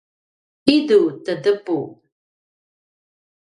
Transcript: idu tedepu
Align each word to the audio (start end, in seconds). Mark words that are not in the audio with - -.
idu 0.75 1.01
tedepu 1.25 1.79